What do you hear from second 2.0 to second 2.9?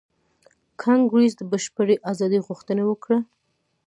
ازادۍ غوښتنه